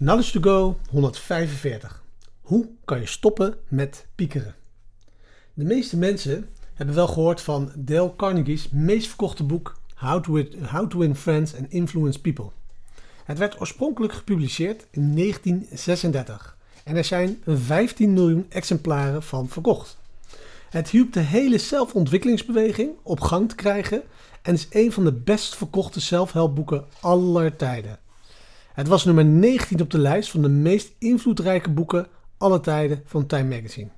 Knowledge 0.00 0.40
to 0.40 0.40
Go 0.40 0.76
145. 0.90 2.02
Hoe 2.40 2.68
kan 2.84 3.00
je 3.00 3.06
stoppen 3.06 3.54
met 3.68 4.06
piekeren? 4.14 4.54
De 5.54 5.64
meeste 5.64 5.96
mensen 5.96 6.48
hebben 6.74 6.94
wel 6.94 7.06
gehoord 7.06 7.40
van 7.40 7.72
Dale 7.76 8.16
Carnegie's 8.16 8.68
meest 8.68 9.08
verkochte 9.08 9.44
boek 9.44 9.76
How 9.94 10.22
to, 10.24 10.32
Win, 10.32 10.64
How 10.64 10.90
to 10.90 10.98
Win 10.98 11.16
Friends 11.16 11.54
and 11.54 11.66
Influence 11.68 12.20
People. 12.20 12.50
Het 13.24 13.38
werd 13.38 13.60
oorspronkelijk 13.60 14.12
gepubliceerd 14.12 14.86
in 14.90 15.14
1936 15.14 16.56
en 16.84 16.96
er 16.96 17.04
zijn 17.04 17.42
15 17.46 18.12
miljoen 18.12 18.46
exemplaren 18.48 19.22
van 19.22 19.48
verkocht. 19.48 19.98
Het 20.70 20.90
hielp 20.90 21.12
de 21.12 21.20
hele 21.20 21.58
zelfontwikkelingsbeweging 21.58 22.90
op 23.02 23.20
gang 23.20 23.48
te 23.48 23.54
krijgen 23.54 24.02
en 24.42 24.54
is 24.54 24.66
een 24.70 24.92
van 24.92 25.04
de 25.04 25.12
best 25.12 25.56
verkochte 25.56 26.00
zelfhelpboeken 26.00 26.84
aller 27.00 27.56
tijden. 27.56 27.98
Het 28.80 28.88
was 28.88 29.04
nummer 29.04 29.24
19 29.24 29.80
op 29.80 29.90
de 29.90 29.98
lijst 29.98 30.30
van 30.30 30.42
de 30.42 30.48
meest 30.48 30.92
invloedrijke 30.98 31.70
boeken 31.70 32.06
aller 32.38 32.60
tijden 32.60 33.02
van 33.04 33.26
Time 33.26 33.56
Magazine. 33.56 33.90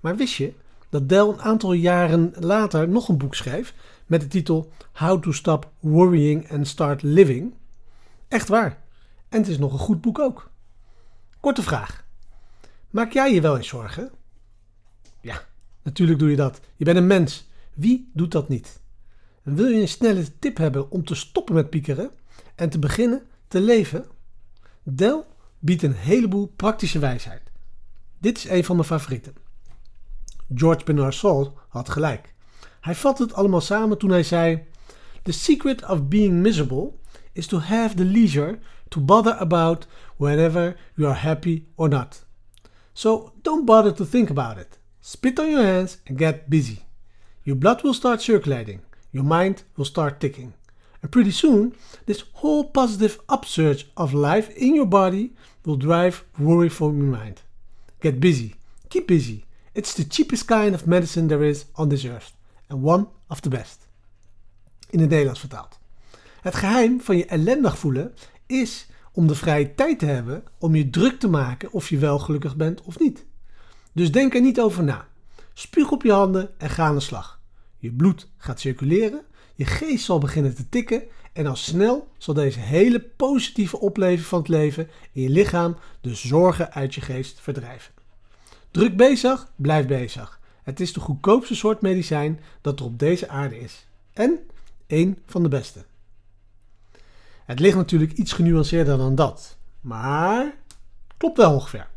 Maar 0.00 0.16
wist 0.16 0.34
je 0.34 0.52
dat 0.88 1.08
Dell 1.08 1.28
een 1.28 1.40
aantal 1.40 1.72
jaren 1.72 2.32
later 2.38 2.88
nog 2.88 3.08
een 3.08 3.18
boek 3.18 3.34
schreef 3.34 3.74
met 4.06 4.20
de 4.20 4.26
titel 4.26 4.72
How 4.92 5.22
to 5.22 5.32
Stop 5.32 5.72
Worrying 5.80 6.50
and 6.50 6.68
Start 6.68 7.02
Living? 7.02 7.54
Echt 8.28 8.48
waar. 8.48 8.82
En 9.28 9.38
het 9.38 9.48
is 9.48 9.58
nog 9.58 9.72
een 9.72 9.78
goed 9.78 10.00
boek 10.00 10.18
ook. 10.18 10.50
Korte 11.40 11.62
vraag. 11.62 12.04
Maak 12.90 13.12
jij 13.12 13.34
je 13.34 13.40
wel 13.40 13.56
eens 13.56 13.68
zorgen? 13.68 14.10
Ja, 15.20 15.42
natuurlijk 15.82 16.18
doe 16.18 16.30
je 16.30 16.36
dat. 16.36 16.60
Je 16.76 16.84
bent 16.84 16.96
een 16.96 17.06
mens. 17.06 17.48
Wie 17.74 18.10
doet 18.14 18.32
dat 18.32 18.48
niet? 18.48 18.80
En 19.42 19.54
wil 19.54 19.66
je 19.66 19.80
een 19.80 19.88
snelle 19.88 20.38
tip 20.38 20.56
hebben 20.56 20.90
om 20.90 21.04
te 21.04 21.14
stoppen 21.14 21.54
met 21.54 21.70
piekeren 21.70 22.10
en 22.54 22.70
te 22.70 22.78
beginnen 22.78 23.22
te 23.52 23.60
leven? 23.60 24.06
Dell 24.82 25.24
biedt 25.58 25.82
een 25.82 25.94
heleboel 25.94 26.46
praktische 26.56 26.98
wijsheid. 26.98 27.42
Dit 28.18 28.36
is 28.36 28.48
een 28.48 28.64
van 28.64 28.76
mijn 28.76 28.88
favorieten. 28.88 29.34
George 30.54 30.84
Bernard 30.84 31.14
Shaw 31.14 31.46
had 31.68 31.88
gelijk. 31.88 32.34
Hij 32.80 32.94
vatte 32.94 33.22
het 33.22 33.34
allemaal 33.34 33.60
samen 33.60 33.98
toen 33.98 34.10
hij 34.10 34.22
zei: 34.22 34.62
The 35.22 35.32
secret 35.32 35.88
of 35.88 36.08
being 36.08 36.32
miserable 36.32 36.92
is 37.32 37.46
to 37.46 37.58
have 37.58 37.94
the 37.94 38.04
leisure 38.04 38.58
to 38.88 39.00
bother 39.00 39.34
about 39.34 39.86
whenever 40.16 40.76
you 40.94 41.08
are 41.08 41.18
happy 41.18 41.64
or 41.74 41.88
not. 41.88 42.26
So 42.92 43.32
don't 43.42 43.64
bother 43.64 43.94
to 43.94 44.04
think 44.04 44.30
about 44.30 44.56
it. 44.56 44.78
Spit 45.00 45.38
on 45.38 45.50
your 45.50 45.66
hands 45.66 45.98
and 46.04 46.18
get 46.18 46.48
busy. 46.48 46.78
Your 47.42 47.58
blood 47.58 47.82
will 47.82 47.94
start 47.94 48.22
circulating. 48.22 48.80
Your 49.10 49.26
mind 49.26 49.64
will 49.76 49.84
start 49.84 50.20
ticking. 50.20 50.52
And 51.02 51.10
pretty 51.10 51.32
soon, 51.32 51.74
this 52.04 52.24
whole 52.32 52.64
positive 52.64 53.18
upsurge 53.26 53.86
of 53.94 54.12
life 54.12 54.48
in 54.54 54.74
your 54.74 54.88
body 54.88 55.34
will 55.64 55.76
drive 55.76 56.24
worry 56.38 56.70
from 56.70 56.96
your 56.96 57.18
mind. 57.18 57.42
Get 57.98 58.20
busy. 58.20 58.54
Keep 58.88 59.06
busy. 59.06 59.44
It's 59.72 59.94
the 59.94 60.06
cheapest 60.06 60.44
kind 60.44 60.74
of 60.74 60.86
medicine 60.86 61.26
there 61.26 61.48
is 61.48 61.66
on 61.72 61.88
this 61.88 62.04
earth. 62.04 62.32
And 62.68 62.82
one 62.82 63.06
of 63.26 63.40
the 63.40 63.48
best. 63.48 63.88
In 64.90 65.00
het 65.00 65.08
Nederlands 65.08 65.40
vertaald. 65.40 65.78
Het 66.40 66.54
geheim 66.54 67.00
van 67.00 67.16
je 67.16 67.26
ellendig 67.26 67.78
voelen 67.78 68.14
is 68.46 68.86
om 69.12 69.26
de 69.26 69.34
vrije 69.34 69.74
tijd 69.74 69.98
te 69.98 70.06
hebben 70.06 70.44
om 70.58 70.74
je 70.74 70.90
druk 70.90 71.18
te 71.18 71.28
maken 71.28 71.72
of 71.72 71.88
je 71.88 71.98
wel 71.98 72.18
gelukkig 72.18 72.56
bent 72.56 72.82
of 72.82 72.98
niet. 72.98 73.26
Dus 73.92 74.12
denk 74.12 74.34
er 74.34 74.40
niet 74.40 74.60
over 74.60 74.84
na. 74.84 75.08
Spuug 75.52 75.90
op 75.90 76.02
je 76.02 76.12
handen 76.12 76.58
en 76.58 76.70
ga 76.70 76.84
aan 76.84 76.94
de 76.94 77.00
slag. 77.00 77.40
Je 77.76 77.92
bloed 77.92 78.28
gaat 78.36 78.60
circuleren, 78.60 79.24
je 79.54 79.64
geest 79.64 80.04
zal 80.04 80.18
beginnen 80.18 80.54
te 80.54 80.68
tikken 80.68 81.02
en 81.32 81.46
al 81.46 81.56
snel 81.56 82.08
zal 82.18 82.34
deze 82.34 82.58
hele 82.58 83.00
positieve 83.00 83.78
opleving 83.78 84.26
van 84.26 84.38
het 84.38 84.48
leven 84.48 84.88
in 85.12 85.22
je 85.22 85.28
lichaam 85.28 85.76
de 86.00 86.14
zorgen 86.14 86.72
uit 86.72 86.94
je 86.94 87.00
geest 87.00 87.40
verdrijven. 87.40 87.92
Druk 88.70 88.96
bezig, 88.96 89.52
blijf 89.56 89.86
bezig. 89.86 90.40
Het 90.62 90.80
is 90.80 90.92
de 90.92 91.00
goedkoopste 91.00 91.54
soort 91.54 91.80
medicijn 91.80 92.40
dat 92.60 92.78
er 92.78 92.84
op 92.84 92.98
deze 92.98 93.28
aarde 93.28 93.60
is. 93.60 93.86
En 94.12 94.38
één 94.86 95.18
van 95.26 95.42
de 95.42 95.48
beste. 95.48 95.84
Het 97.44 97.60
ligt 97.60 97.76
natuurlijk 97.76 98.12
iets 98.12 98.32
genuanceerder 98.32 98.96
dan 98.96 99.14
dat, 99.14 99.56
maar 99.80 100.54
klopt 101.16 101.36
wel 101.36 101.54
ongeveer. 101.54 101.88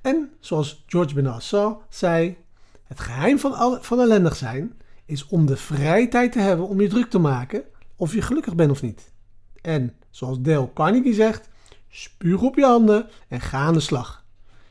En 0.00 0.32
zoals 0.40 0.84
George 0.86 1.14
Bernard 1.14 1.42
Shaw 1.42 1.80
zei, 1.88 2.36
het 2.84 3.00
geheim 3.00 3.38
van, 3.38 3.78
van 3.80 4.00
ellendig 4.00 4.36
zijn 4.36 4.80
is 5.08 5.26
om 5.26 5.46
de 5.46 5.56
vrije 5.56 6.08
tijd 6.08 6.32
te 6.32 6.38
hebben 6.38 6.68
om 6.68 6.80
je 6.80 6.88
druk 6.88 7.10
te 7.10 7.18
maken 7.18 7.62
of 7.96 8.14
je 8.14 8.22
gelukkig 8.22 8.54
bent 8.54 8.70
of 8.70 8.82
niet. 8.82 9.12
En 9.60 9.94
zoals 10.10 10.40
Dale 10.40 10.72
Carnegie 10.74 11.14
zegt, 11.14 11.48
spuug 11.88 12.42
op 12.42 12.56
je 12.56 12.64
handen 12.64 13.08
en 13.28 13.40
ga 13.40 13.58
aan 13.58 13.74
de 13.74 13.80
slag. 13.80 14.24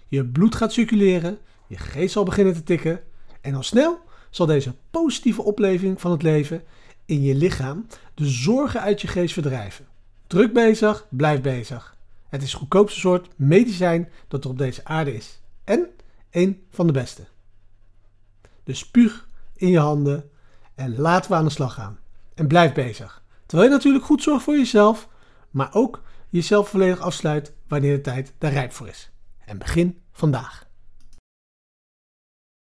Je 0.08 0.26
bloed 0.26 0.56
gaat 0.56 0.74
circuleren, 0.74 1.38
je 1.68 1.78
geest 1.78 2.14
zal 2.14 2.24
beginnen 2.24 2.54
te 2.54 2.64
tikken 2.64 3.02
en 3.42 3.56
al 3.56 3.64
snel 3.64 4.00
zal 4.30 4.46
deze 4.46 4.76
positieve 4.92 5.42
opleving 5.42 6.02
van 6.02 6.12
het 6.12 6.22
leven 6.22 6.64
in 7.06 7.22
je 7.22 7.36
lichaam 7.36 7.88
de 8.14 8.26
zorgen 8.26 8.82
uit 8.82 9.02
je 9.02 9.08
geest 9.08 9.34
verdrijven. 9.34 9.86
Druk 10.28 10.54
bezig, 10.54 11.08
blijf 11.10 11.42
bezig. 11.42 11.98
Het 12.30 12.42
is 12.42 12.52
het 12.52 12.60
goedkoopste 12.60 13.00
soort 13.00 13.28
medicijn 13.36 14.10
dat 14.28 14.44
er 14.44 14.50
op 14.50 14.58
deze 14.58 14.86
aarde 14.86 15.16
is. 15.16 15.42
En 15.64 15.88
een 16.32 16.62
van 16.70 16.88
de 16.88 16.94
beste. 16.94 17.24
Dus 18.64 18.80
spuug 18.80 19.27
in 19.58 19.70
je 19.70 19.80
handen 19.80 20.30
en 20.76 20.98
laten 20.98 21.32
we 21.32 21.38
aan 21.38 21.46
de 21.46 21.52
slag 21.52 21.74
gaan. 21.74 22.00
En 22.36 22.48
blijf 22.48 22.74
bezig. 22.74 23.24
Terwijl 23.46 23.70
je 23.70 23.76
natuurlijk 23.76 24.06
goed 24.06 24.24
zorgt 24.24 24.44
voor 24.44 24.58
jezelf, 24.58 25.10
maar 25.50 25.70
ook 25.74 26.02
jezelf 26.30 26.70
volledig 26.70 27.00
afsluit 27.00 27.54
wanneer 27.68 27.96
de 27.96 28.02
tijd 28.02 28.34
daar 28.38 28.52
rijp 28.52 28.72
voor 28.72 28.88
is. 28.88 29.12
En 29.46 29.58
begin 29.58 30.02
vandaag. 30.12 30.67